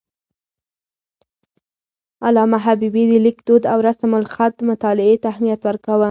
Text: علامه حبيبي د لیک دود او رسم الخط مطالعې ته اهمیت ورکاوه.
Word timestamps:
علامه 2.25 2.57
حبيبي 2.65 3.03
د 3.07 3.13
لیک 3.25 3.37
دود 3.47 3.63
او 3.71 3.77
رسم 3.87 4.11
الخط 4.19 4.55
مطالعې 4.69 5.15
ته 5.21 5.27
اهمیت 5.33 5.61
ورکاوه. 5.63 5.99